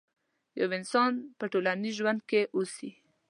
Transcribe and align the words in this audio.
يو 0.59 0.67
انسان 0.79 1.11
په 1.37 1.45
ټولنيز 1.51 1.93
ژوند 1.99 2.19
کې 2.29 2.41
اوسي. 2.55 2.89